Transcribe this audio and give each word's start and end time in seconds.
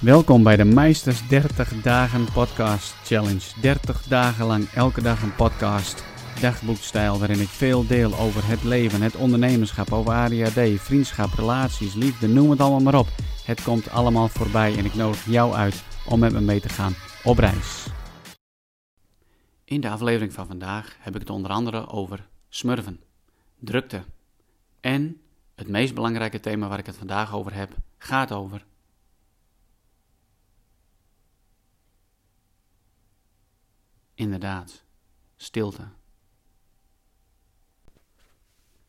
Welkom 0.00 0.42
bij 0.42 0.56
de 0.56 0.64
Meisters 0.64 1.28
30 1.28 1.82
Dagen 1.82 2.32
Podcast 2.32 2.94
Challenge. 2.94 3.60
30 3.60 4.02
dagen 4.02 4.46
lang 4.46 4.68
elke 4.68 5.02
dag 5.02 5.22
een 5.22 5.34
podcast, 5.34 6.04
dagboekstijl 6.40 7.18
waarin 7.18 7.40
ik 7.40 7.48
veel 7.48 7.86
deel 7.86 8.14
over 8.14 8.46
het 8.46 8.62
leven, 8.62 9.02
het 9.02 9.16
ondernemerschap, 9.16 9.92
over 9.92 10.12
ADHD, 10.12 10.80
vriendschap, 10.80 11.32
relaties, 11.32 11.94
liefde, 11.94 12.28
noem 12.28 12.50
het 12.50 12.60
allemaal 12.60 12.80
maar 12.80 12.98
op. 12.98 13.06
Het 13.44 13.62
komt 13.62 13.90
allemaal 13.90 14.28
voorbij 14.28 14.76
en 14.76 14.84
ik 14.84 14.94
nodig 14.94 15.24
jou 15.24 15.54
uit 15.54 15.84
om 16.06 16.18
met 16.18 16.32
me 16.32 16.40
mee 16.40 16.60
te 16.60 16.68
gaan 16.68 16.94
op 17.24 17.38
reis. 17.38 17.86
In 19.64 19.80
de 19.80 19.90
aflevering 19.90 20.32
van 20.32 20.46
vandaag 20.46 20.96
heb 20.98 21.14
ik 21.14 21.20
het 21.20 21.30
onder 21.30 21.50
andere 21.50 21.88
over 21.88 22.28
smurven, 22.48 23.00
drukte 23.58 24.02
en 24.80 25.20
het 25.54 25.68
meest 25.68 25.94
belangrijke 25.94 26.40
thema 26.40 26.68
waar 26.68 26.78
ik 26.78 26.86
het 26.86 26.96
vandaag 26.96 27.34
over 27.34 27.54
heb, 27.54 27.70
gaat 27.98 28.32
over 28.32 28.68
Inderdaad, 34.20 34.84
stilte. 35.36 35.82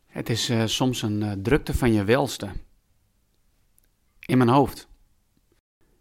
Het 0.08 0.30
is 0.30 0.50
uh, 0.50 0.66
soms 0.66 1.02
een 1.02 1.22
uh, 1.22 1.32
drukte 1.32 1.74
van 1.74 1.94
je 1.94 2.04
welste. 2.04 2.50
In 4.20 4.38
mijn 4.38 4.50
hoofd. 4.50 4.88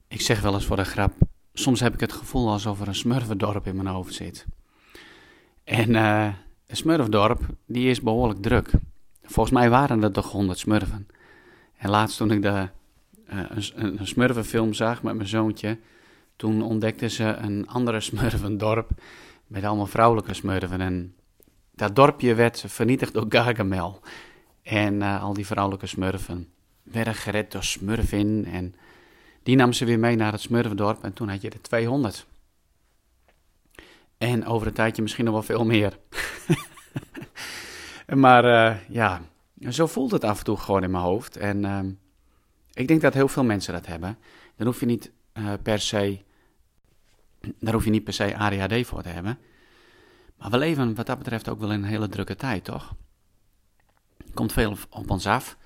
Ik 0.09 0.21
zeg 0.21 0.41
wel 0.41 0.55
eens 0.55 0.67
voor 0.67 0.77
de 0.77 0.85
grap, 0.85 1.13
soms 1.53 1.81
heb 1.81 1.95
ik 1.95 2.01
het 2.01 2.13
gevoel 2.13 2.51
alsof 2.51 2.81
er 2.81 2.89
een 2.89 2.95
smurfendorp 2.95 3.67
in 3.67 3.77
mijn 3.77 3.89
hoofd 3.89 4.15
zit. 4.15 4.47
En 5.65 5.91
uh, 5.91 6.35
een 6.67 6.77
smurfdorp, 6.77 7.47
die 7.67 7.91
is 7.91 8.01
behoorlijk 8.01 8.43
druk. 8.43 8.71
Volgens 9.23 9.55
mij 9.55 9.71
waren 9.71 10.03
er 10.03 10.13
toch 10.13 10.31
honderd 10.31 10.59
smurfen. 10.59 11.09
En 11.77 11.91
laatst 11.91 12.17
toen 12.17 12.31
ik 12.31 12.43
de, 12.43 12.69
een, 13.25 14.01
een 14.01 14.07
smurfenfilm 14.07 14.73
zag 14.73 15.03
met 15.03 15.15
mijn 15.15 15.29
zoontje, 15.29 15.79
toen 16.41 16.63
ontdekten 16.63 17.11
ze 17.11 17.25
een 17.25 17.69
andere 17.69 18.01
smurfendorp 18.11 18.91
met 19.47 19.65
allemaal 19.65 19.87
vrouwelijke 19.87 20.35
smurfen. 20.35 20.81
En 20.81 21.15
dat 21.71 21.97
dorpje 21.97 22.35
werd 22.35 22.65
vernietigd 22.67 23.13
door 23.13 23.27
Gargamel. 23.29 24.01
En 24.63 24.95
uh, 24.95 25.23
al 25.23 25.33
die 25.33 25.47
vrouwelijke 25.47 25.87
smurfen 25.87 26.49
werden 26.83 27.15
gered 27.15 27.53
door 27.53 27.65
Smurfin. 27.65 28.47
En 28.53 28.75
die 29.43 29.57
nam 29.57 29.73
ze 29.73 29.85
weer 29.85 29.99
mee 29.99 30.17
naar 30.17 30.33
het 30.33 30.41
smurfendorp. 30.41 31.05
En 31.05 31.13
toen 31.13 31.29
had 31.29 31.41
je 31.41 31.51
er 31.51 31.63
200. 31.63 32.27
En 34.19 34.47
over 34.47 34.67
een 34.67 34.73
tijdje 34.73 35.03
misschien 35.03 35.25
nog 35.25 35.35
wel 35.35 35.43
veel 35.43 35.65
meer. 35.65 35.99
maar 38.25 38.45
uh, 38.45 38.77
ja, 38.89 39.21
zo 39.69 39.87
voelt 39.87 40.11
het 40.11 40.25
af 40.25 40.39
en 40.39 40.45
toe 40.45 40.57
gewoon 40.57 40.83
in 40.83 40.91
mijn 40.91 41.05
hoofd. 41.05 41.37
En 41.37 41.65
uh, 41.65 41.81
ik 42.73 42.89
denk 42.89 43.01
dat 43.01 43.15
heel 43.15 43.29
veel 43.29 43.45
mensen 43.45 43.73
dat 43.73 43.87
hebben. 43.87 44.19
Dan 44.57 44.67
hoef 44.67 44.81
je 44.81 44.87
niet 44.87 45.13
uh, 45.35 45.53
per 45.63 45.81
se 45.81 46.29
daar 47.59 47.75
hoef 47.75 47.85
je 47.85 47.91
niet 47.91 48.05
per 48.05 48.13
se 48.13 48.37
ADHD 48.37 48.87
voor 48.87 49.03
te 49.03 49.09
hebben. 49.09 49.39
Maar 50.37 50.51
we 50.51 50.59
leven 50.59 50.95
wat 50.95 51.07
dat 51.07 51.19
betreft 51.19 51.49
ook 51.49 51.61
wel 51.61 51.73
in 51.73 51.83
een 51.83 51.89
hele 51.89 52.09
drukke 52.09 52.37
tijd, 52.37 52.65
toch? 52.65 52.95
Er 54.17 54.35
komt 54.35 54.53
veel 54.53 54.77
op 54.91 55.11
ons 55.11 55.27
af. 55.27 55.57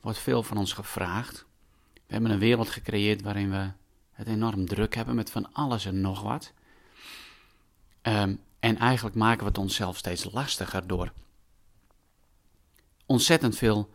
wordt 0.00 0.18
veel 0.18 0.42
van 0.42 0.56
ons 0.56 0.72
gevraagd. 0.72 1.46
We 1.94 2.12
hebben 2.12 2.30
een 2.30 2.38
wereld 2.38 2.70
gecreëerd 2.70 3.22
waarin 3.22 3.50
we 3.50 3.70
het 4.10 4.26
enorm 4.26 4.66
druk 4.66 4.94
hebben 4.94 5.14
met 5.14 5.30
van 5.30 5.52
alles 5.52 5.84
en 5.84 6.00
nog 6.00 6.22
wat. 6.22 6.52
Um, 8.02 8.40
en 8.60 8.78
eigenlijk 8.78 9.16
maken 9.16 9.40
we 9.40 9.48
het 9.48 9.58
onszelf 9.58 9.96
steeds 9.96 10.32
lastiger 10.32 10.86
door 10.86 11.12
ontzettend 13.06 13.56
veel 13.56 13.90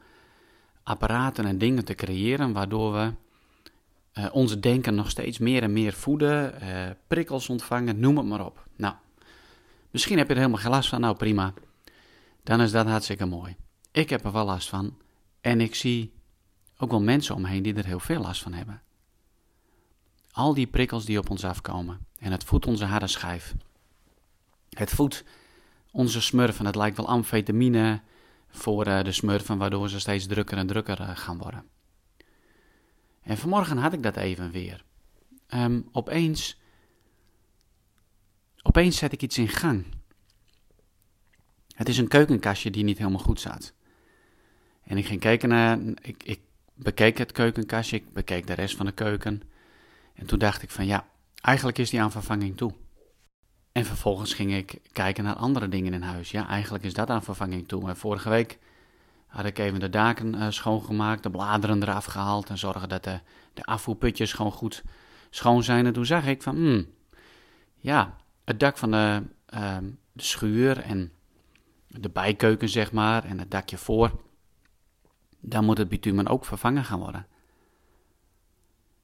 apparaten 0.84 1.46
en 1.46 1.58
dingen 1.58 1.86
te 1.86 1.96
creëren, 1.96 2.54
waardoor 2.54 2.94
we 2.94 3.14
uh, 4.18 4.26
onze 4.32 4.60
denken 4.60 4.96
nog 4.96 5.10
steeds 5.10 5.38
meer 5.38 5.64
en 5.64 5.74
meer 5.74 5.94
voeden, 5.94 6.54
uh, 6.64 6.90
prikkels 7.08 7.50
ontvangen, 7.50 8.00
noem 8.00 8.18
het 8.18 8.26
maar 8.26 8.46
op. 8.46 8.68
Nou, 8.76 8.96
misschien 9.92 10.18
heb 10.18 10.28
je 10.28 10.34
er 10.34 10.40
helemaal 10.40 10.62
geen 10.62 10.72
last 10.72 10.90
van, 10.90 11.02
nou 11.02 11.16
prima. 11.16 11.54
Dan 12.44 12.62
is 12.62 12.72
dat 12.72 12.86
hartstikke 12.86 13.26
mooi. 13.26 13.56
Ik 13.92 14.10
heb 14.10 14.26
er 14.26 14.32
wel 14.32 14.46
last 14.46 14.70
van 14.70 14.98
en 15.42 15.62
ik 15.62 15.76
zie 15.76 16.14
ook 16.78 16.90
wel 16.90 17.02
mensen 17.02 17.36
omheen 17.36 17.64
die 17.64 17.76
er 17.76 17.86
heel 17.86 18.00
veel 18.00 18.22
last 18.22 18.42
van 18.42 18.54
hebben. 18.54 18.82
Al 20.32 20.54
die 20.54 20.68
prikkels 20.68 21.06
die 21.06 21.20
op 21.20 21.30
ons 21.30 21.46
afkomen 21.46 22.00
en 22.20 22.32
het 22.32 22.44
voedt 22.44 22.68
onze 22.68 22.86
harde 22.86 23.08
schijf. 23.08 23.56
Het 24.70 24.90
voedt 24.90 25.24
onze 25.92 26.22
smurfen, 26.22 26.66
het 26.66 26.76
lijkt 26.76 26.98
wel 26.98 27.08
amfetamine 27.08 28.02
voor 28.48 28.88
uh, 28.88 29.04
de 29.04 29.12
smurfen, 29.12 29.58
waardoor 29.58 29.90
ze 29.90 30.00
steeds 30.00 30.26
drukker 30.26 30.58
en 30.58 30.68
drukker 30.68 30.98
gaan 30.98 31.38
worden. 31.38 31.64
En 33.28 33.38
vanmorgen 33.38 33.78
had 33.78 33.94
ik 33.94 34.04
dat 34.04 34.16
even 34.16 34.52
weer. 34.52 34.84
Um, 35.54 35.90
opeens, 35.92 36.60
opeens 38.62 38.98
zet 38.98 39.12
ik 39.12 39.22
iets 39.22 39.38
in 39.38 39.48
gang. 39.48 39.86
Het 41.76 41.90
is 41.90 41.98
een 41.98 42.08
keukenkastje 42.08 42.72
die 42.72 42.84
niet 42.84 42.98
helemaal 42.98 43.20
goed 43.20 43.40
zat. 43.40 43.74
En 44.84 44.98
ik 44.98 45.06
ging 45.06 45.20
kijken 45.20 45.50
naar, 45.50 45.80
ik, 46.02 46.24
ik 46.24 46.40
bekeek 46.74 47.18
het 47.18 47.32
keukenkastje, 47.32 47.98
ik 47.98 48.14
bekeek 48.14 48.48
de 48.48 48.54
rest 48.54 48.76
van 48.76 48.86
de 48.86 48.92
keuken. 48.92 49.42
En 50.14 50.26
toen 50.26 50.40
dacht 50.40 50.62
ik 50.62 50.70
van 50.70 50.86
ja, 50.86 51.08
eigenlijk 51.42 51.78
is 51.78 51.90
die 51.90 52.02
aan 52.02 52.12
vervanging 52.12 52.58
toe. 52.58 52.74
En 53.72 53.86
vervolgens 53.86 54.34
ging 54.34 54.54
ik 54.54 54.80
kijken 54.92 55.24
naar 55.24 55.36
andere 55.36 55.70
dingen 55.70 55.94
in 55.94 56.02
huis. 56.02 56.32
Ja, 56.32 56.48
eigenlijk 56.48 56.84
is 56.84 56.94
dat 56.94 57.10
aan 57.10 57.24
vervanging 57.24 57.68
toe. 57.68 57.90
En 57.90 57.98
vorige 57.98 58.30
week 58.30 58.58
had 59.28 59.46
ik 59.46 59.58
even 59.58 59.80
de 59.80 59.90
daken 59.90 60.36
uh, 60.36 60.46
schoongemaakt, 60.50 61.24
de 61.24 61.30
bladeren 61.30 61.82
eraf 61.82 62.06
gehaald 62.06 62.50
en 62.50 62.58
zorgen 62.58 62.90
dat 62.90 63.04
de, 63.04 63.20
de 63.54 63.64
afvoerputjes 63.64 64.34
gewoon 64.34 64.52
goed 64.52 64.84
schoon 65.30 65.64
zijn. 65.64 65.86
En 65.86 65.94
toen 65.94 66.06
zag 66.06 66.26
ik 66.26 66.42
van, 66.42 66.56
hmm, 66.56 66.88
ja, 67.76 68.16
het 68.46 68.60
dak 68.60 68.78
van 68.78 68.92
de, 68.92 69.24
uh, 69.54 69.78
de 70.12 70.24
schuur 70.24 70.80
en 70.80 71.12
de 71.88 72.10
bijkeuken, 72.10 72.70
zeg 72.70 72.92
maar, 72.92 73.24
en 73.24 73.40
het 73.40 73.52
dakje 73.52 73.78
voor, 73.78 74.12
dan 75.40 75.66
moet 75.66 75.78
het 75.78 75.90
bitumen 75.90 76.28
ook 76.28 76.46
vervangen 76.46 76.86
gaan 76.86 77.00
worden. 77.00 77.28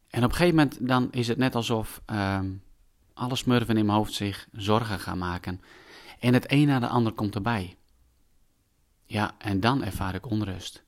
En 0.10 0.24
op 0.24 0.30
een 0.30 0.36
gegeven 0.36 0.56
moment 0.56 0.88
dan 0.88 1.12
is 1.12 1.28
het 1.28 1.38
net 1.38 1.56
alsof 1.56 2.02
uh, 2.12 2.40
alle 3.14 3.36
smurven 3.36 3.78
in 3.78 3.86
mijn 3.86 3.98
hoofd 3.98 4.14
zich 4.14 4.48
zorgen 4.52 5.00
gaan 5.00 5.18
maken. 5.18 5.62
En 6.20 6.34
het 6.34 6.52
een 6.52 6.68
na 6.68 6.80
de 6.80 6.88
ander 6.88 7.14
komt 7.14 7.36
erbij. 7.36 7.78
Ja, 9.06 9.36
en 9.38 9.60
dan 9.60 9.84
ervaar 9.84 10.16
ik 10.16 10.26
onrust. 10.26 10.84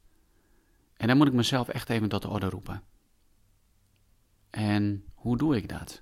En 0.97 1.07
dan 1.07 1.17
moet 1.17 1.27
ik 1.27 1.33
mezelf 1.33 1.67
echt 1.67 1.89
even 1.89 2.09
tot 2.09 2.21
de 2.21 2.29
orde 2.29 2.49
roepen. 2.49 2.83
En 4.49 5.03
hoe 5.13 5.37
doe 5.37 5.55
ik 5.55 5.69
dat? 5.69 6.01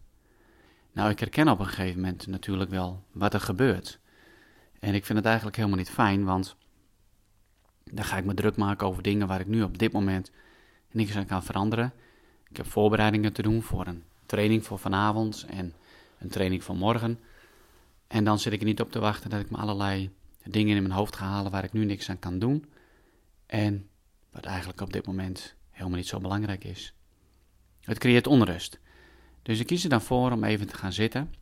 Nou, 0.92 1.10
ik 1.10 1.20
herken 1.20 1.48
op 1.48 1.60
een 1.60 1.66
gegeven 1.66 2.02
moment 2.02 2.28
natuurlijk 2.28 2.70
wel 2.70 3.04
wat 3.12 3.34
er 3.34 3.40
gebeurt. 3.40 4.00
En 4.80 4.94
ik 4.94 5.06
vind 5.06 5.18
het 5.18 5.28
eigenlijk 5.28 5.56
helemaal 5.56 5.78
niet 5.78 5.90
fijn, 5.90 6.24
want 6.24 6.56
dan 7.84 8.04
ga 8.04 8.18
ik 8.18 8.26
me 8.26 8.34
druk 8.34 8.56
maken 8.56 8.88
over 8.88 9.04
dingen 9.04 9.28
waar 9.28 9.40
ik 9.40 9.48
nu 9.48 9.64
op 9.64 9.78
dit 9.78 9.92
moment 9.92 10.32
niks 10.92 11.16
aan 11.16 11.26
kan 11.26 11.44
veranderen. 11.44 11.94
Ik 12.50 12.58
heb 12.58 12.66
voorbereidingen 12.68 13.34
te 13.34 13.42
doen 13.42 13.62
voor 13.62 13.88
een 13.88 14.04
training 14.26 14.66
voor 14.66 14.80
vanavond 14.80 15.46
en 15.50 15.74
een 16.20 16.30
training 16.30 16.64
voor 16.64 16.76
morgen. 16.76 17.20
En 18.08 18.24
dan 18.24 18.40
zit 18.40 18.54
ik 18.54 18.60
er 18.60 18.66
niet 18.66 18.82
op 18.82 18.92
te 18.92 19.00
wachten 19.00 19.30
dat 19.30 19.40
ik 19.40 19.50
me 19.50 19.58
allerlei 19.58 20.12
dingen 20.44 20.76
in 20.76 20.82
mijn 20.82 20.96
hoofd 20.96 21.16
ga 21.16 21.26
halen 21.26 21.52
waar 21.52 21.64
ik 21.64 21.74
nu 21.74 21.86
niks 21.86 22.10
aan 22.10 22.20
kan 22.20 22.40
doen. 22.40 22.66
En 23.46 23.90
wat 24.32 24.46
eigenlijk 24.46 24.82
op 24.82 24.94
dit 24.94 25.06
moment 25.06 25.56
helemaal 25.70 25.98
niet 25.98 26.08
zo 26.08 26.20
belangrijk 26.20 26.64
is. 26.64 26.94
Het 27.82 27.98
creëert 27.98 28.28
onrust. 28.28 28.80
Dus 29.42 29.60
ik 29.60 29.66
kies 29.66 29.84
er 29.84 29.90
dan 29.90 30.02
voor 30.02 30.32
om 30.32 30.44
even 30.44 30.68
te 30.68 30.76
gaan 30.76 30.94
zitten. 30.94 31.34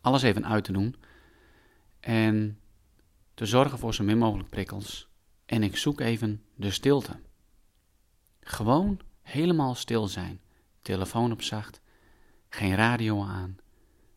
Alles 0.00 0.22
even 0.22 0.46
uit 0.46 0.64
te 0.64 0.72
doen. 0.72 0.96
En 2.00 2.60
te 3.34 3.46
zorgen 3.46 3.78
voor 3.78 3.94
zo 3.94 4.04
min 4.04 4.18
mogelijk 4.18 4.48
prikkels. 4.48 5.08
En 5.46 5.62
ik 5.62 5.76
zoek 5.76 6.00
even 6.00 6.44
de 6.54 6.70
stilte. 6.70 7.20
Gewoon 8.40 9.00
helemaal 9.22 9.74
stil 9.74 10.06
zijn. 10.06 10.40
Telefoon 10.82 11.32
op 11.32 11.42
zacht. 11.42 11.80
Geen 12.48 12.74
radio 12.74 13.22
aan. 13.22 13.56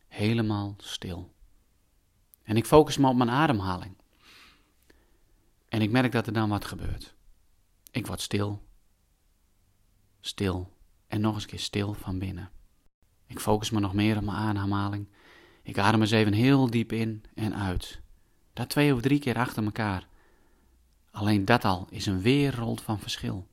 Helemaal 0.08 0.74
stil. 0.78 1.32
En 2.50 2.56
ik 2.56 2.66
focus 2.66 2.96
me 2.96 3.08
op 3.08 3.16
mijn 3.16 3.30
ademhaling. 3.30 3.96
En 5.68 5.82
ik 5.82 5.90
merk 5.90 6.12
dat 6.12 6.26
er 6.26 6.32
dan 6.32 6.48
wat 6.48 6.64
gebeurt. 6.64 7.14
Ik 7.90 8.06
word 8.06 8.20
stil. 8.20 8.62
Stil. 10.20 10.72
En 11.06 11.20
nog 11.20 11.34
eens 11.34 11.46
keer 11.46 11.58
stil 11.58 11.94
van 11.94 12.18
binnen. 12.18 12.50
Ik 13.26 13.40
focus 13.40 13.70
me 13.70 13.80
nog 13.80 13.94
meer 13.94 14.16
op 14.16 14.22
mijn 14.22 14.36
ademhaling. 14.36 15.08
Ik 15.62 15.78
adem 15.78 16.00
eens 16.00 16.10
even 16.10 16.32
heel 16.32 16.70
diep 16.70 16.92
in 16.92 17.24
en 17.34 17.54
uit. 17.54 18.00
Dat 18.52 18.68
twee 18.68 18.94
of 18.94 19.00
drie 19.00 19.18
keer 19.18 19.36
achter 19.36 19.64
elkaar. 19.64 20.08
Alleen 21.10 21.44
dat 21.44 21.64
al 21.64 21.86
is 21.90 22.06
een 22.06 22.20
wereld 22.20 22.80
van 22.80 22.98
verschil. 22.98 23.46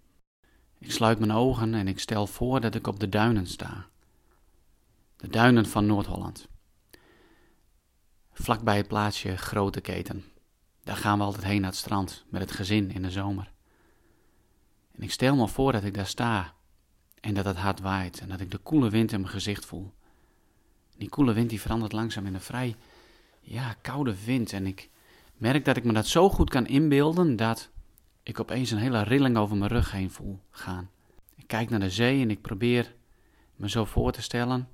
Ik 0.77 0.91
sluit 0.91 1.19
mijn 1.19 1.31
ogen 1.31 1.73
en 1.73 1.88
ik 1.88 1.99
stel 1.99 2.27
voor 2.27 2.61
dat 2.61 2.75
ik 2.75 2.88
op 2.88 2.99
de 2.99 3.09
duinen 3.09 3.47
sta. 3.47 3.88
De 5.15 5.27
duinen 5.27 5.65
van 5.65 5.85
Noord-Holland 5.85 6.47
vlakbij 8.42 8.78
het 8.78 8.88
plaatsje 8.88 9.38
Grote 9.38 9.81
Keten. 9.81 10.24
Daar 10.84 10.95
gaan 10.95 11.18
we 11.18 11.24
altijd 11.24 11.44
heen 11.44 11.62
naar 11.62 11.69
het 11.69 11.80
strand 11.80 12.25
met 12.30 12.42
het 12.42 12.51
gezin 12.51 12.92
in 12.92 13.01
de 13.01 13.12
zomer. 13.12 13.51
En 14.92 15.04
ik 15.04 15.12
stel 15.12 15.36
me 15.36 15.48
voor 15.48 15.72
dat 15.72 15.84
ik 15.84 15.94
daar 15.94 16.07
sta 16.07 16.56
En 17.22 17.34
dat 17.34 17.45
het 17.45 17.57
hard 17.57 17.80
waait 17.80 18.19
en 18.19 18.30
dat 18.30 18.39
ik 18.39 18.51
de 18.51 18.57
koele 18.57 18.89
wind 18.89 19.12
in 19.12 19.19
mijn 19.19 19.31
gezicht 19.31 19.66
voel. 19.66 19.94
Die 20.98 21.10
koele 21.10 21.34
wind 21.34 21.50
die 21.50 21.62
verandert 21.62 21.92
langzaam 21.92 22.25
in 22.25 22.34
een 22.34 22.42
vrij 22.42 22.75
ja, 23.42 23.74
koude 23.81 24.25
wind. 24.25 24.54
En 24.54 24.68
ik 24.68 24.90
merk 25.33 25.66
dat 25.66 25.78
ik 25.78 25.83
me 25.83 25.94
dat 25.94 26.07
zo 26.07 26.30
goed 26.30 26.50
kan 26.50 26.66
inbeelden 26.66 27.36
dat 27.36 27.69
ik 28.24 28.40
opeens 28.40 28.72
een 28.72 28.78
hele 28.78 29.04
rilling 29.04 29.38
over 29.38 29.57
mijn 29.57 29.72
rug 29.72 29.92
heen 29.92 30.12
voel 30.12 30.40
gaan. 30.50 30.90
Ik 31.36 31.48
kijk 31.48 31.69
naar 31.69 31.80
de 31.80 31.90
zee 31.90 32.22
en 32.22 32.30
ik 32.30 32.42
probeer 32.42 32.95
me 33.56 33.69
zo 33.69 33.86
voor 33.86 34.12
te 34.12 34.22
stellen 34.22 34.69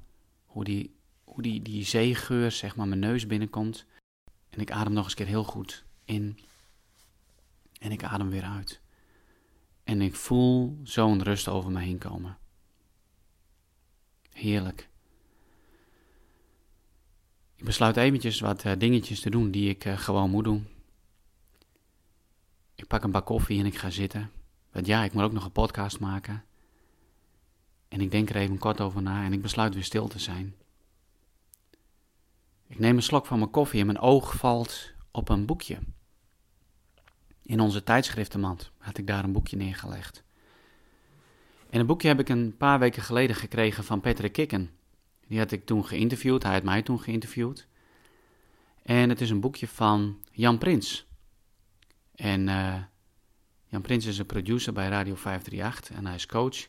hoe 0.46 0.64
die, 0.64 0.96
hoe 1.24 1.42
die, 1.42 1.62
die 1.62 1.84
zeegeur 1.84 2.52
zeg 2.52 2.76
maar 2.76 2.88
mijn 2.88 3.00
neus 3.00 3.28
binnenkomt. 3.28 3.86
En 4.50 4.60
ik 4.60 4.72
adem 4.72 4.94
nog 4.94 5.04
eens 5.04 5.14
keer 5.14 5.26
heel 5.26 5.44
goed 5.44 5.86
in. 6.06 6.40
En 7.80 7.92
ik 7.92 8.04
adem 8.04 8.30
weer 8.30 8.44
uit. 8.44 8.82
En 9.84 10.02
ik 10.02 10.16
voel 10.16 10.80
zo'n 10.84 11.24
rust 11.24 11.48
over 11.48 11.72
me 11.72 11.80
heen 11.80 11.98
komen. 11.98 12.38
Heerlijk. 14.32 14.90
Ik 17.56 17.64
besluit 17.66 17.98
eventjes 17.98 18.40
wat 18.40 18.66
uh, 18.66 18.72
dingetjes 18.78 19.20
te 19.20 19.30
doen 19.30 19.52
die 19.52 19.70
ik 19.70 19.86
uh, 19.86 19.98
gewoon 19.98 20.30
moet 20.30 20.44
doen. 20.44 20.68
Ik 22.76 22.88
pak 22.88 23.04
een 23.04 23.12
bak 23.12 23.26
koffie 23.26 23.60
en 23.60 23.66
ik 23.66 23.78
ga 23.78 23.90
zitten. 23.90 24.32
Want 24.72 24.86
ja, 24.86 25.04
ik 25.04 25.14
moet 25.14 25.24
ook 25.24 25.32
nog 25.32 25.46
een 25.46 25.52
podcast 25.52 26.00
maken. 26.00 26.44
En 27.88 28.02
ik 28.02 28.12
denk 28.12 28.30
er 28.30 28.36
even 28.36 28.58
kort 28.58 28.82
over 28.82 29.02
na 29.02 29.24
en 29.24 29.34
ik 29.34 29.42
besluit 29.42 29.74
weer 29.74 29.84
stil 29.84 30.08
te 30.08 30.20
zijn. 30.20 30.56
Ik 32.74 32.80
neem 32.80 32.96
een 32.96 33.04
slok 33.04 33.26
van 33.26 33.40
mijn 33.40 33.52
koffie 33.52 33.80
en 33.80 33.86
mijn 33.86 34.00
oog 34.00 34.36
valt 34.36 34.92
op 35.12 35.30
een 35.30 35.46
boekje. 35.46 35.78
In 37.44 37.60
onze 37.60 37.84
tijdschriftenmand 37.84 38.72
had 38.78 38.98
ik 38.98 39.08
daar 39.08 39.24
een 39.24 39.32
boekje 39.32 39.58
neergelegd. 39.58 40.24
En 41.70 41.78
het 41.78 41.88
boekje 41.88 42.08
heb 42.08 42.20
ik 42.20 42.30
een 42.30 42.58
paar 42.58 42.80
weken 42.80 43.02
geleden 43.02 43.36
gekregen 43.36 43.84
van 43.84 44.02
Patrick 44.02 44.32
Kikken. 44.32 44.72
Die 45.28 45.40
had 45.40 45.52
ik 45.52 45.66
toen 45.66 45.86
geïnterviewd, 45.86 46.44
hij 46.44 46.54
had 46.54 46.64
mij 46.64 46.82
toen 46.82 47.00
geïnterviewd. 47.00 47.68
En 48.84 49.10
het 49.10 49.22
is 49.22 49.30
een 49.30 49.40
boekje 49.40 49.68
van 49.68 50.20
Jan 50.32 50.58
Prins. 50.58 51.06
En 52.16 52.48
uh, 52.48 52.76
Jan 53.68 53.82
Prins 53.82 54.06
is 54.06 54.18
een 54.18 54.26
producer 54.26 54.74
bij 54.74 54.88
Radio 54.88 55.16
538 55.16 55.96
en 55.96 56.06
hij 56.06 56.16
is 56.16 56.26
coach. 56.26 56.68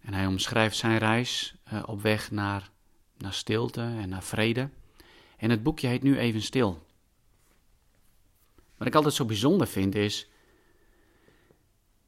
En 0.00 0.14
hij 0.14 0.26
omschrijft 0.26 0.76
zijn 0.76 0.98
reis 0.98 1.54
uh, 1.72 1.82
op 1.86 2.02
weg 2.02 2.30
naar, 2.30 2.70
naar 3.16 3.34
stilte 3.34 3.80
en 3.80 4.08
naar 4.08 4.22
vrede. 4.22 4.70
En 5.40 5.50
het 5.50 5.62
boekje 5.62 5.86
heet 5.86 6.02
nu 6.02 6.18
even 6.18 6.42
stil. 6.42 6.86
Wat 8.76 8.86
ik 8.86 8.94
altijd 8.94 9.14
zo 9.14 9.24
bijzonder 9.24 9.66
vind 9.66 9.94
is 9.94 10.28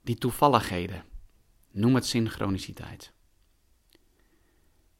die 0.03 0.17
toevalligheden. 0.17 1.05
Noem 1.71 1.95
het 1.95 2.07
synchroniciteit. 2.07 3.13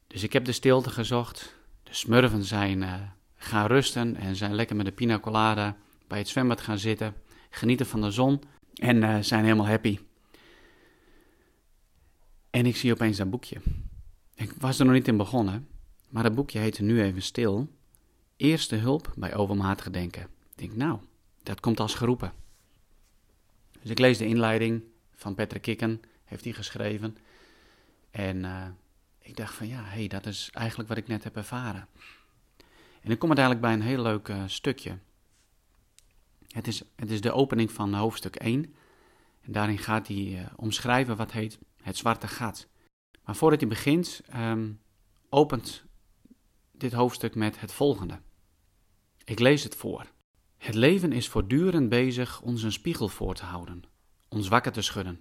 Dus 0.07 0.23
ik 0.23 0.33
heb 0.33 0.45
de 0.45 0.51
stilte 0.51 0.89
gezocht. 0.89 1.55
De 1.83 1.93
smurven 1.93 2.43
zijn 2.43 2.81
uh, 2.81 3.01
gaan 3.35 3.67
rusten 3.67 4.15
en 4.15 4.35
zijn 4.35 4.55
lekker 4.55 4.75
met 4.75 4.85
de 4.85 4.91
pina 4.91 5.19
colada 5.19 5.77
bij 6.07 6.17
het 6.17 6.27
zwembad 6.27 6.61
gaan 6.61 6.79
zitten. 6.79 7.15
Genieten 7.49 7.85
van 7.85 8.01
de 8.01 8.11
zon 8.11 8.41
en 8.73 8.95
uh, 8.95 9.17
zijn 9.19 9.43
helemaal 9.43 9.67
happy. 9.67 9.99
En 12.49 12.65
ik 12.65 12.75
zie 12.75 12.91
opeens 12.91 13.17
dat 13.17 13.29
boekje. 13.29 13.61
Ik 14.35 14.53
was 14.53 14.79
er 14.79 14.85
nog 14.85 14.93
niet 14.93 15.07
in 15.07 15.17
begonnen, 15.17 15.67
maar 16.09 16.23
dat 16.23 16.35
boekje 16.35 16.59
heette 16.59 16.83
nu 16.83 17.01
even 17.01 17.21
stil. 17.21 17.69
Eerste 18.37 18.75
hulp 18.75 19.13
bij 19.15 19.35
overmatig 19.35 19.89
denken. 19.89 20.21
Ik 20.21 20.57
denk, 20.57 20.75
nou, 20.75 20.99
dat 21.43 21.59
komt 21.59 21.79
als 21.79 21.95
geroepen. 21.95 22.33
Dus 23.81 23.89
ik 23.91 23.99
lees 23.99 24.17
de 24.17 24.25
inleiding 24.25 24.83
van 25.15 25.35
Patrick 25.35 25.61
Kikken, 25.61 26.01
heeft 26.23 26.43
hij 26.43 26.53
geschreven. 26.53 27.17
En 28.11 28.37
uh, 28.37 28.65
ik 29.19 29.35
dacht 29.35 29.53
van 29.53 29.67
ja, 29.67 29.83
hey, 29.83 30.07
dat 30.07 30.25
is 30.25 30.49
eigenlijk 30.51 30.89
wat 30.89 30.97
ik 30.97 31.07
net 31.07 31.23
heb 31.23 31.35
ervaren. 31.35 31.87
En 33.01 33.11
ik 33.11 33.19
kom 33.19 33.29
uiteindelijk 33.29 33.65
bij 33.65 33.73
een 33.73 33.81
heel 33.81 34.01
leuk 34.01 34.27
uh, 34.27 34.43
stukje. 34.45 34.97
Het 36.47 36.67
is, 36.67 36.81
het 36.95 37.11
is 37.11 37.21
de 37.21 37.31
opening 37.31 37.71
van 37.71 37.93
hoofdstuk 37.93 38.35
1. 38.35 38.75
En 39.41 39.51
daarin 39.51 39.77
gaat 39.77 40.07
hij 40.07 40.17
uh, 40.17 40.45
omschrijven 40.55 41.15
wat 41.15 41.31
heet 41.31 41.59
het 41.81 41.97
zwarte 41.97 42.27
gat. 42.27 42.67
Maar 43.23 43.35
voordat 43.35 43.59
hij 43.59 43.69
begint, 43.69 44.21
um, 44.35 44.79
opent 45.29 45.83
dit 46.83 46.93
hoofdstuk 46.93 47.35
met 47.35 47.59
het 47.59 47.71
volgende. 47.71 48.19
Ik 49.23 49.39
lees 49.39 49.63
het 49.63 49.75
voor. 49.75 50.05
Het 50.57 50.75
leven 50.75 51.11
is 51.11 51.27
voortdurend 51.27 51.89
bezig 51.89 52.41
ons 52.41 52.63
een 52.63 52.71
spiegel 52.71 53.07
voor 53.07 53.35
te 53.35 53.43
houden, 53.43 53.83
ons 54.29 54.47
wakker 54.47 54.71
te 54.71 54.81
schudden. 54.81 55.19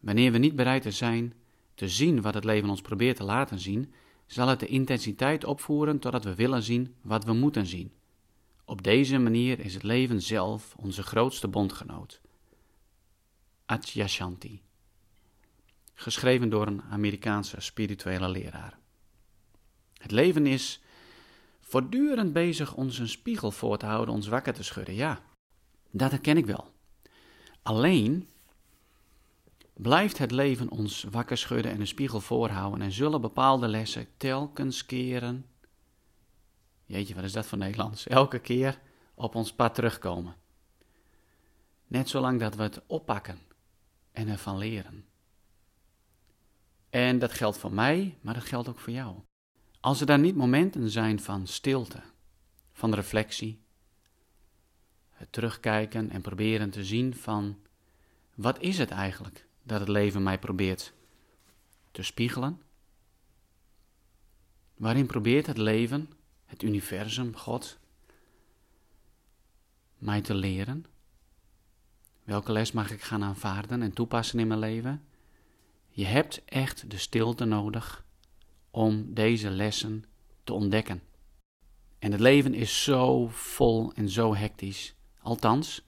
Wanneer 0.00 0.32
we 0.32 0.38
niet 0.38 0.56
bereid 0.56 0.94
zijn 0.94 1.34
te 1.74 1.88
zien 1.88 2.22
wat 2.22 2.34
het 2.34 2.44
leven 2.44 2.68
ons 2.68 2.80
probeert 2.80 3.16
te 3.16 3.24
laten 3.24 3.58
zien, 3.58 3.92
zal 4.26 4.48
het 4.48 4.60
de 4.60 4.66
intensiteit 4.66 5.44
opvoeren 5.44 5.98
totdat 5.98 6.24
we 6.24 6.34
willen 6.34 6.62
zien 6.62 6.94
wat 7.02 7.24
we 7.24 7.32
moeten 7.32 7.66
zien. 7.66 7.92
Op 8.64 8.82
deze 8.82 9.18
manier 9.18 9.60
is 9.60 9.74
het 9.74 9.82
leven 9.82 10.22
zelf 10.22 10.74
onze 10.76 11.02
grootste 11.02 11.48
bondgenoot. 11.48 12.20
Adyashanti. 13.66 14.62
Geschreven 15.94 16.48
door 16.48 16.66
een 16.66 16.82
Amerikaanse 16.82 17.60
spirituele 17.60 18.28
leraar. 18.28 18.78
Het 19.98 20.10
leven 20.10 20.46
is 20.46 20.80
voortdurend 21.68 22.32
bezig 22.32 22.74
ons 22.74 22.98
een 22.98 23.08
spiegel 23.08 23.50
voor 23.50 23.78
te 23.78 23.86
houden, 23.86 24.14
ons 24.14 24.28
wakker 24.28 24.54
te 24.54 24.62
schudden. 24.62 24.94
Ja, 24.94 25.22
dat 25.90 26.10
herken 26.10 26.36
ik 26.36 26.46
wel. 26.46 26.72
Alleen 27.62 28.28
blijft 29.74 30.18
het 30.18 30.30
leven 30.30 30.70
ons 30.70 31.04
wakker 31.10 31.38
schudden 31.38 31.72
en 31.72 31.80
een 31.80 31.86
spiegel 31.86 32.20
voorhouden 32.20 32.82
en 32.82 32.92
zullen 32.92 33.20
bepaalde 33.20 33.68
lessen 33.68 34.06
telkens 34.16 34.86
keren. 34.86 35.46
Jeetje, 36.86 37.14
wat 37.14 37.24
is 37.24 37.32
dat 37.32 37.46
voor 37.46 37.58
Nederlands? 37.58 38.06
Elke 38.06 38.38
keer 38.38 38.78
op 39.14 39.34
ons 39.34 39.52
pad 39.52 39.74
terugkomen. 39.74 40.36
Net 41.86 42.08
zolang 42.08 42.40
dat 42.40 42.54
we 42.54 42.62
het 42.62 42.82
oppakken 42.86 43.38
en 44.12 44.28
ervan 44.28 44.58
leren. 44.58 45.04
En 46.90 47.18
dat 47.18 47.32
geldt 47.32 47.58
voor 47.58 47.72
mij, 47.72 48.18
maar 48.20 48.34
dat 48.34 48.44
geldt 48.44 48.68
ook 48.68 48.78
voor 48.78 48.92
jou. 48.92 49.16
Als 49.80 50.00
er 50.00 50.06
daar 50.06 50.18
niet 50.18 50.36
momenten 50.36 50.90
zijn 50.90 51.20
van 51.20 51.46
stilte, 51.46 52.02
van 52.72 52.94
reflectie, 52.94 53.60
het 55.10 55.32
terugkijken 55.32 56.10
en 56.10 56.20
proberen 56.20 56.70
te 56.70 56.84
zien 56.84 57.14
van 57.14 57.58
wat 58.34 58.60
is 58.60 58.78
het 58.78 58.90
eigenlijk 58.90 59.46
dat 59.62 59.80
het 59.80 59.88
leven 59.88 60.22
mij 60.22 60.38
probeert 60.38 60.92
te 61.90 62.02
spiegelen? 62.02 62.62
Waarin 64.76 65.06
probeert 65.06 65.46
het 65.46 65.58
leven, 65.58 66.10
het 66.44 66.62
universum, 66.62 67.36
God, 67.36 67.78
mij 69.98 70.20
te 70.20 70.34
leren? 70.34 70.84
Welke 72.24 72.52
les 72.52 72.72
mag 72.72 72.90
ik 72.90 73.02
gaan 73.02 73.24
aanvaarden 73.24 73.82
en 73.82 73.92
toepassen 73.92 74.38
in 74.38 74.46
mijn 74.46 74.60
leven? 74.60 75.04
Je 75.88 76.04
hebt 76.04 76.44
echt 76.44 76.90
de 76.90 76.98
stilte 76.98 77.44
nodig 77.44 78.06
om 78.70 79.14
deze 79.14 79.50
lessen 79.50 80.04
te 80.44 80.52
ontdekken. 80.52 81.02
En 81.98 82.12
het 82.12 82.20
leven 82.20 82.54
is 82.54 82.82
zo 82.82 83.28
vol 83.28 83.92
en 83.92 84.08
zo 84.08 84.34
hectisch. 84.34 84.94
Althans, 85.22 85.82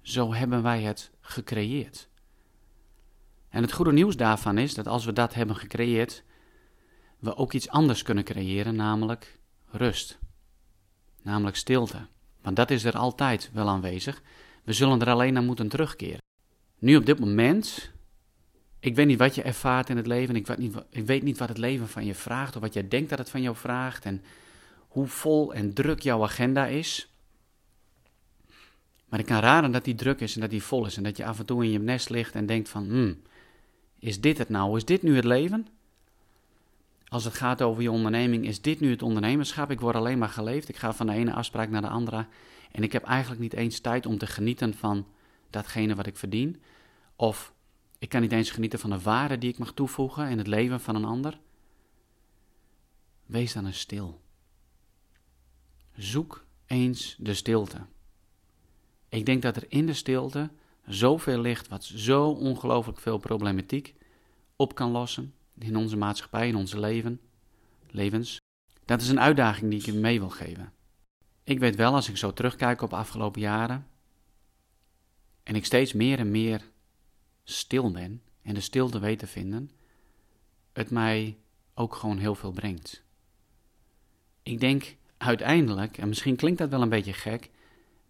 zo 0.00 0.34
hebben 0.34 0.62
wij 0.62 0.82
het 0.82 1.10
gecreëerd. 1.20 2.08
En 3.48 3.62
het 3.62 3.72
goede 3.72 3.92
nieuws 3.92 4.16
daarvan 4.16 4.58
is 4.58 4.74
dat 4.74 4.86
als 4.86 5.04
we 5.04 5.12
dat 5.12 5.34
hebben 5.34 5.56
gecreëerd, 5.56 6.24
we 7.18 7.36
ook 7.36 7.52
iets 7.52 7.68
anders 7.68 8.02
kunnen 8.02 8.24
creëren, 8.24 8.76
namelijk 8.76 9.38
rust. 9.70 10.18
Namelijk 11.22 11.56
stilte. 11.56 12.06
Want 12.40 12.56
dat 12.56 12.70
is 12.70 12.84
er 12.84 12.96
altijd 12.96 13.50
wel 13.52 13.68
aanwezig. 13.68 14.22
We 14.64 14.72
zullen 14.72 15.00
er 15.00 15.10
alleen 15.10 15.32
naar 15.32 15.42
moeten 15.42 15.68
terugkeren. 15.68 16.20
Nu 16.78 16.96
op 16.96 17.06
dit 17.06 17.20
moment 17.20 17.92
ik 18.82 18.94
weet 18.94 19.06
niet 19.06 19.18
wat 19.18 19.34
je 19.34 19.42
ervaart 19.42 19.90
in 19.90 19.96
het 19.96 20.06
leven. 20.06 20.36
Ik 20.36 20.46
weet, 20.46 20.58
niet, 20.58 20.74
ik 20.90 21.06
weet 21.06 21.22
niet 21.22 21.38
wat 21.38 21.48
het 21.48 21.58
leven 21.58 21.88
van 21.88 22.04
je 22.04 22.14
vraagt. 22.14 22.56
Of 22.56 22.62
wat 22.62 22.74
jij 22.74 22.88
denkt 22.88 23.10
dat 23.10 23.18
het 23.18 23.30
van 23.30 23.42
jou 23.42 23.56
vraagt. 23.56 24.04
En 24.04 24.22
hoe 24.88 25.06
vol 25.06 25.54
en 25.54 25.72
druk 25.72 26.00
jouw 26.00 26.22
agenda 26.22 26.66
is. 26.66 27.12
Maar 29.08 29.20
ik 29.20 29.26
kan 29.26 29.40
raden 29.40 29.72
dat 29.72 29.84
die 29.84 29.94
druk 29.94 30.20
is 30.20 30.34
en 30.34 30.40
dat 30.40 30.50
die 30.50 30.62
vol 30.62 30.86
is. 30.86 30.96
En 30.96 31.02
dat 31.02 31.16
je 31.16 31.24
af 31.24 31.38
en 31.38 31.46
toe 31.46 31.64
in 31.64 31.70
je 31.70 31.78
nest 31.78 32.10
ligt 32.10 32.34
en 32.34 32.46
denkt 32.46 32.68
van... 32.68 32.84
Hmm, 32.84 33.22
is 33.98 34.20
dit 34.20 34.38
het 34.38 34.48
nou? 34.48 34.76
Is 34.76 34.84
dit 34.84 35.02
nu 35.02 35.16
het 35.16 35.24
leven? 35.24 35.66
Als 37.08 37.24
het 37.24 37.34
gaat 37.34 37.62
over 37.62 37.82
je 37.82 37.90
onderneming, 37.90 38.46
is 38.46 38.60
dit 38.60 38.80
nu 38.80 38.90
het 38.90 39.02
ondernemerschap? 39.02 39.70
Ik 39.70 39.80
word 39.80 39.96
alleen 39.96 40.18
maar 40.18 40.28
geleefd. 40.28 40.68
Ik 40.68 40.76
ga 40.76 40.92
van 40.92 41.06
de 41.06 41.12
ene 41.12 41.32
afspraak 41.32 41.70
naar 41.70 41.82
de 41.82 41.88
andere. 41.88 42.26
En 42.72 42.82
ik 42.82 42.92
heb 42.92 43.04
eigenlijk 43.04 43.40
niet 43.40 43.54
eens 43.54 43.80
tijd 43.80 44.06
om 44.06 44.18
te 44.18 44.26
genieten 44.26 44.74
van 44.74 45.06
datgene 45.50 45.94
wat 45.94 46.06
ik 46.06 46.16
verdien. 46.16 46.62
Of 47.16 47.52
ik 48.02 48.08
kan 48.08 48.20
niet 48.20 48.32
eens 48.32 48.50
genieten 48.50 48.78
van 48.78 48.90
de 48.90 49.00
waarde 49.00 49.38
die 49.38 49.50
ik 49.50 49.58
mag 49.58 49.72
toevoegen 49.72 50.28
in 50.28 50.38
het 50.38 50.46
leven 50.46 50.80
van 50.80 50.94
een 50.94 51.04
ander. 51.04 51.40
Wees 53.26 53.52
dan 53.52 53.66
eens 53.66 53.78
stil. 53.78 54.20
Zoek 55.96 56.44
eens 56.66 57.16
de 57.18 57.34
stilte. 57.34 57.86
Ik 59.08 59.26
denk 59.26 59.42
dat 59.42 59.56
er 59.56 59.64
in 59.68 59.86
de 59.86 59.94
stilte 59.94 60.50
zoveel 60.86 61.40
ligt 61.40 61.68
wat 61.68 61.84
zo 61.84 62.28
ongelooflijk 62.28 62.98
veel 62.98 63.18
problematiek 63.18 63.94
op 64.56 64.74
kan 64.74 64.90
lossen 64.90 65.34
in 65.58 65.76
onze 65.76 65.96
maatschappij, 65.96 66.48
in 66.48 66.56
onze 66.56 66.80
leven, 66.80 67.20
levens. 67.90 68.40
Dat 68.84 69.00
is 69.00 69.08
een 69.08 69.20
uitdaging 69.20 69.70
die 69.70 69.78
ik 69.78 69.86
je 69.86 69.92
mee 69.92 70.18
wil 70.18 70.30
geven. 70.30 70.72
Ik 71.44 71.58
weet 71.58 71.76
wel, 71.76 71.94
als 71.94 72.08
ik 72.08 72.16
zo 72.16 72.32
terugkijk 72.32 72.82
op 72.82 72.90
de 72.90 72.96
afgelopen 72.96 73.40
jaren, 73.40 73.86
en 75.42 75.54
ik 75.54 75.64
steeds 75.64 75.92
meer 75.92 76.18
en 76.18 76.30
meer 76.30 76.71
stil 77.44 77.90
ben 77.90 78.22
en 78.42 78.54
de 78.54 78.60
stilte 78.60 78.98
weet 78.98 79.18
te 79.18 79.26
vinden, 79.26 79.70
het 80.72 80.90
mij 80.90 81.38
ook 81.74 81.94
gewoon 81.94 82.18
heel 82.18 82.34
veel 82.34 82.52
brengt. 82.52 83.02
Ik 84.42 84.60
denk 84.60 84.96
uiteindelijk, 85.16 85.98
en 85.98 86.08
misschien 86.08 86.36
klinkt 86.36 86.58
dat 86.58 86.70
wel 86.70 86.82
een 86.82 86.88
beetje 86.88 87.12
gek, 87.12 87.50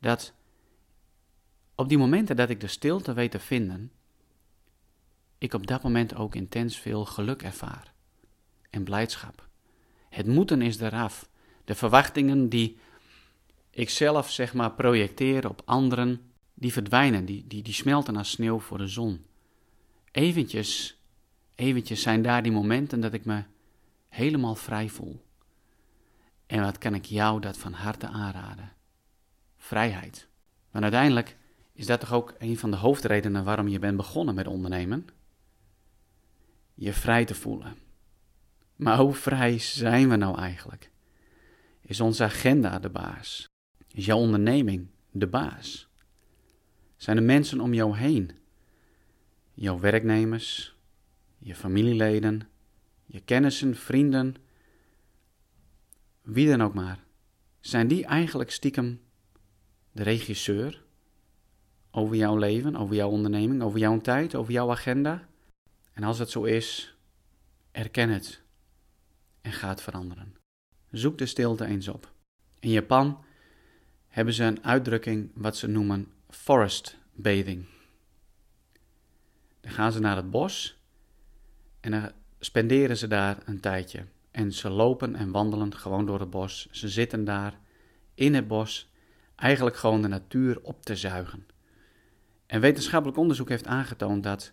dat 0.00 0.32
op 1.74 1.88
die 1.88 1.98
momenten 1.98 2.36
dat 2.36 2.50
ik 2.50 2.60
de 2.60 2.66
stilte 2.66 3.12
weet 3.12 3.30
te 3.30 3.38
vinden, 3.38 3.92
ik 5.38 5.54
op 5.54 5.66
dat 5.66 5.82
moment 5.82 6.14
ook 6.14 6.34
intens 6.34 6.78
veel 6.78 7.04
geluk 7.04 7.42
ervaar 7.42 7.92
en 8.70 8.84
blijdschap. 8.84 9.48
Het 10.08 10.26
moeten 10.26 10.62
is 10.62 10.80
eraf. 10.80 11.28
De 11.64 11.74
verwachtingen 11.74 12.48
die 12.48 12.78
ik 13.70 13.90
zelf 13.90 14.30
zeg 14.30 14.54
maar 14.54 14.72
projecteer 14.72 15.48
op 15.48 15.62
anderen, 15.64 16.31
die 16.62 16.72
verdwijnen, 16.72 17.24
die, 17.24 17.46
die, 17.46 17.62
die 17.62 17.72
smelten 17.72 18.16
als 18.16 18.30
sneeuw 18.30 18.58
voor 18.58 18.78
de 18.78 18.86
zon. 18.86 19.24
Eventjes, 20.10 20.98
eventjes 21.54 22.02
zijn 22.02 22.22
daar 22.22 22.42
die 22.42 22.52
momenten 22.52 23.00
dat 23.00 23.12
ik 23.12 23.24
me 23.24 23.42
helemaal 24.08 24.54
vrij 24.54 24.88
voel. 24.88 25.24
En 26.46 26.62
wat 26.62 26.78
kan 26.78 26.94
ik 26.94 27.04
jou 27.04 27.40
dat 27.40 27.58
van 27.58 27.72
harte 27.72 28.06
aanraden? 28.06 28.72
Vrijheid. 29.56 30.28
Want 30.70 30.84
uiteindelijk 30.84 31.36
is 31.72 31.86
dat 31.86 32.00
toch 32.00 32.12
ook 32.12 32.34
een 32.38 32.58
van 32.58 32.70
de 32.70 32.76
hoofdredenen 32.76 33.44
waarom 33.44 33.68
je 33.68 33.78
bent 33.78 33.96
begonnen 33.96 34.34
met 34.34 34.46
ondernemen? 34.46 35.06
Je 36.74 36.92
vrij 36.92 37.24
te 37.24 37.34
voelen. 37.34 37.76
Maar 38.76 38.98
hoe 38.98 39.14
vrij 39.14 39.58
zijn 39.58 40.08
we 40.08 40.16
nou 40.16 40.38
eigenlijk? 40.38 40.90
Is 41.80 42.00
onze 42.00 42.24
agenda 42.24 42.78
de 42.78 42.90
baas? 42.90 43.46
Is 43.88 44.04
jouw 44.04 44.18
onderneming 44.18 44.88
de 45.10 45.26
baas? 45.26 45.90
Zijn 47.02 47.16
de 47.16 47.22
mensen 47.22 47.60
om 47.60 47.74
jou 47.74 47.96
heen, 47.96 48.30
jouw 49.54 49.78
werknemers, 49.78 50.76
je 51.38 51.54
familieleden, 51.54 52.48
je 53.06 53.20
kennissen, 53.20 53.76
vrienden, 53.76 54.36
wie 56.20 56.48
dan 56.48 56.62
ook 56.62 56.74
maar, 56.74 57.04
zijn 57.60 57.88
die 57.88 58.04
eigenlijk 58.04 58.50
stiekem 58.50 59.00
de 59.92 60.02
regisseur 60.02 60.84
over 61.90 62.16
jouw 62.16 62.36
leven, 62.36 62.76
over 62.76 62.94
jouw 62.94 63.10
onderneming, 63.10 63.62
over 63.62 63.78
jouw 63.78 64.00
tijd, 64.00 64.34
over 64.34 64.52
jouw 64.52 64.70
agenda? 64.70 65.28
En 65.92 66.02
als 66.02 66.18
dat 66.18 66.30
zo 66.30 66.44
is, 66.44 66.96
erken 67.70 68.08
het 68.08 68.42
en 69.40 69.52
ga 69.52 69.68
het 69.68 69.82
veranderen. 69.82 70.36
Zoek 70.90 71.18
de 71.18 71.26
stilte 71.26 71.64
eens 71.64 71.88
op. 71.88 72.12
In 72.60 72.70
Japan 72.70 73.24
hebben 74.08 74.34
ze 74.34 74.44
een 74.44 74.64
uitdrukking 74.64 75.30
wat 75.34 75.56
ze 75.56 75.66
noemen 75.66 76.12
forest 76.34 76.98
bathing. 77.14 77.66
Dan 79.60 79.72
gaan 79.72 79.92
ze 79.92 80.00
naar 80.00 80.16
het 80.16 80.30
bos 80.30 80.80
en 81.80 81.90
dan 81.90 82.12
spenderen 82.38 82.96
ze 82.96 83.06
daar 83.06 83.38
een 83.44 83.60
tijdje. 83.60 84.04
En 84.30 84.52
ze 84.52 84.70
lopen 84.70 85.16
en 85.16 85.30
wandelen 85.30 85.74
gewoon 85.74 86.06
door 86.06 86.20
het 86.20 86.30
bos. 86.30 86.68
Ze 86.70 86.88
zitten 86.88 87.24
daar 87.24 87.60
in 88.14 88.34
het 88.34 88.48
bos, 88.48 88.92
eigenlijk 89.36 89.76
gewoon 89.76 90.02
de 90.02 90.08
natuur 90.08 90.60
op 90.62 90.82
te 90.82 90.96
zuigen. 90.96 91.46
En 92.46 92.60
wetenschappelijk 92.60 93.18
onderzoek 93.18 93.48
heeft 93.48 93.66
aangetoond 93.66 94.22
dat 94.22 94.52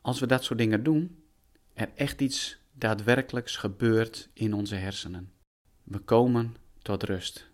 als 0.00 0.20
we 0.20 0.26
dat 0.26 0.44
soort 0.44 0.58
dingen 0.58 0.82
doen, 0.82 1.22
er 1.72 1.90
echt 1.94 2.20
iets 2.20 2.58
daadwerkelijks 2.72 3.56
gebeurt 3.56 4.28
in 4.32 4.54
onze 4.54 4.74
hersenen. 4.74 5.32
We 5.82 5.98
komen 5.98 6.56
tot 6.82 7.02
rust. 7.02 7.50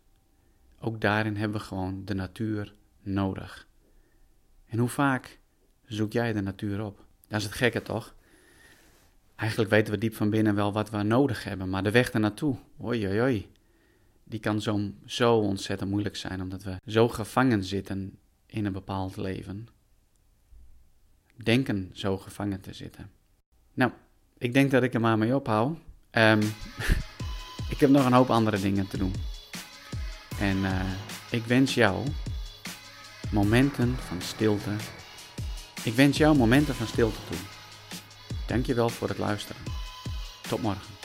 Ook 0.81 1.01
daarin 1.01 1.37
hebben 1.37 1.59
we 1.59 1.65
gewoon 1.65 2.05
de 2.05 2.15
natuur 2.15 2.75
nodig. 3.07 3.69
En 4.67 4.79
hoe 4.79 4.89
vaak 4.89 5.39
zoek 5.87 6.13
jij 6.13 6.33
de 6.33 6.41
natuur 6.41 6.85
op? 6.85 7.05
Dat 7.29 7.39
is 7.39 7.45
het 7.45 7.55
gekke 7.55 7.83
toch? 7.83 8.15
Eigenlijk 9.37 9.71
weten 9.71 9.93
we 9.93 9.99
diep 9.99 10.15
van 10.15 10.31
binnen 10.31 10.55
wel 10.55 10.73
wat 10.73 10.91
we 10.91 11.03
nodig 11.03 11.45
hebben, 11.45 11.69
maar 11.69 11.83
de 11.83 11.91
weg 11.91 12.11
ernaartoe, 12.11 12.57
oi 12.79 13.21
oi, 13.21 13.51
die 14.25 14.41
kan 14.41 14.61
zo, 15.07 15.37
ontzettend 15.39 15.91
moeilijk 15.91 16.17
zijn, 16.17 16.43
omdat 16.43 16.63
we 16.63 16.81
zo 16.87 17.09
gevangen 17.09 17.65
zitten 17.65 18.19
in 18.47 18.65
een 18.65 18.73
bepaald 18.73 19.17
leven. 19.17 19.69
Denken 21.37 21.91
zo 21.93 22.19
gevangen 22.19 22.61
te 22.61 22.73
zitten. 22.73 23.11
Nou, 23.75 23.91
ik 24.39 24.53
denk 24.53 24.71
dat 24.71 24.83
ik 24.83 24.95
er 24.95 25.01
maar 25.01 25.19
mee 25.19 25.35
ophoud. 25.35 25.79
Um, 26.11 26.41
ik 27.73 27.79
heb 27.79 27.91
nog 27.91 28.07
een 28.07 28.13
hoop 28.13 28.31
andere 28.31 28.61
dingen 28.61 28.89
te 28.89 28.99
doen. 28.99 29.15
En 30.41 30.57
uh, 30.57 30.81
ik 31.31 31.45
wens 31.45 31.75
jou 31.75 32.07
momenten 33.37 33.97
van 34.09 34.23
stilte. 34.23 34.71
Ik 35.83 35.95
wens 35.95 36.17
jou 36.17 36.37
momenten 36.37 36.75
van 36.75 36.87
stilte 36.87 37.19
toe. 37.29 37.39
Dankjewel 38.47 38.89
voor 38.89 39.09
het 39.09 39.19
luisteren. 39.19 39.63
Tot 40.49 40.63
morgen. 40.63 40.96